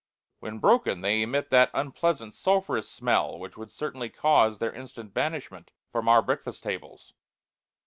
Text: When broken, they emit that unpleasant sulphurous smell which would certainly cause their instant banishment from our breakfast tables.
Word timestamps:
When 0.39 0.57
broken, 0.57 1.01
they 1.01 1.21
emit 1.21 1.51
that 1.51 1.69
unpleasant 1.75 2.33
sulphurous 2.33 2.89
smell 2.89 3.37
which 3.37 3.55
would 3.55 3.71
certainly 3.71 4.09
cause 4.09 4.57
their 4.57 4.73
instant 4.73 5.13
banishment 5.13 5.69
from 5.91 6.07
our 6.09 6.23
breakfast 6.23 6.63
tables. 6.63 7.13